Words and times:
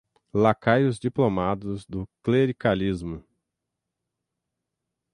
lacaios 0.33 0.97
diplomados 0.97 1.85
do 1.85 2.09
clericalismo 2.23 3.23